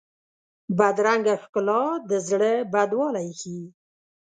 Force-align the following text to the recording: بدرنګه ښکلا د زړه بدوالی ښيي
بدرنګه 0.77 1.35
ښکلا 1.43 1.83
د 2.09 2.11
زړه 2.27 2.51
بدوالی 2.73 3.27
ښيي 3.39 3.63